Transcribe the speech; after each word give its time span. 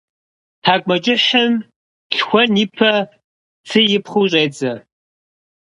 Тхьэкӏумэкӏыхьым 0.63 1.53
лъхуэн 2.15 2.53
ипэ 2.63 2.91
цы 3.67 3.79
ипхъыу 3.95 4.29
щӏедзэ. 4.31 4.73